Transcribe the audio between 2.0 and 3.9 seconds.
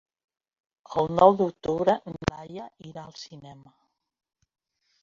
na Laia irà al cinema.